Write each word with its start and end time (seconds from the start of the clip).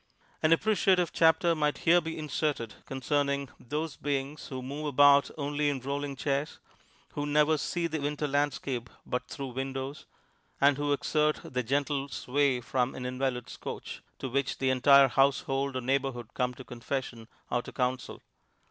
An 0.41 0.51
appreciative 0.51 1.13
chapter 1.13 1.53
might 1.53 1.77
here 1.77 2.01
be 2.01 2.17
inserted 2.17 2.73
concerning 2.87 3.49
those 3.59 3.97
beings 3.97 4.47
who 4.47 4.63
move 4.63 4.87
about 4.87 5.29
only 5.37 5.69
in 5.69 5.79
rolling 5.79 6.15
chairs, 6.15 6.57
who 7.13 7.27
never 7.27 7.55
see 7.55 7.85
the 7.85 7.99
winter 8.01 8.27
landscape 8.27 8.89
but 9.05 9.27
through 9.27 9.49
windows, 9.49 10.07
and 10.59 10.77
who 10.77 10.91
exert 10.91 11.41
their 11.43 11.61
gentle 11.61 12.07
sway 12.09 12.61
from 12.61 12.95
an 12.95 13.05
invalid's 13.05 13.57
couch, 13.57 14.01
to 14.17 14.27
which 14.27 14.57
the 14.57 14.71
entire 14.71 15.07
household 15.07 15.75
or 15.75 15.81
neighborhood 15.81 16.33
come 16.33 16.55
to 16.55 16.63
confession 16.63 17.27
or 17.51 17.61
to 17.61 17.71
counsel. 17.71 18.23